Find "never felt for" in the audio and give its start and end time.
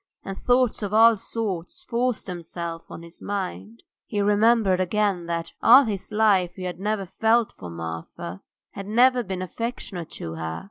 6.79-7.69